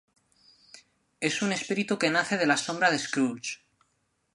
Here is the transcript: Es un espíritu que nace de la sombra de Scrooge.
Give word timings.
Es 1.19 1.43
un 1.43 1.51
espíritu 1.51 1.99
que 1.99 2.09
nace 2.09 2.35
de 2.39 2.47
la 2.47 2.57
sombra 2.57 2.89
de 2.89 2.97
Scrooge. 2.97 3.59